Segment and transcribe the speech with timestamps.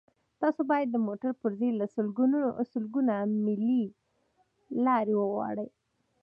[0.41, 1.85] تاسو باید د موټر پرزې له
[2.65, 3.13] سلګونه
[3.43, 3.81] میله
[4.85, 5.69] لرې وغواړئ